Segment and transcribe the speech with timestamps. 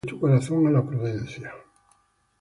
[0.03, 1.49] Si inclinares tu corazón á la prudencia;